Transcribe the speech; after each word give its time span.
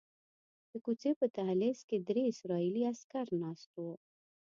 د 0.71 0.71
کوڅې 0.85 1.11
په 1.19 1.25
دهلیز 1.35 1.79
کې 1.89 1.97
درې 2.07 2.23
اسرائیلي 2.31 2.83
عسکر 2.91 3.25
ناست 3.41 3.69
وو. 3.79 3.91